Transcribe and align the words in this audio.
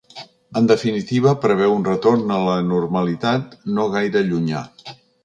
En 0.59 0.67
definitiva, 0.69 1.33
preveu 1.43 1.75
un 1.75 1.85
retorn 1.89 2.33
a 2.37 2.39
la 2.47 2.55
normalitat 2.71 3.55
no 3.77 3.87
gaire 3.97 4.25
llunyà. 4.31 4.65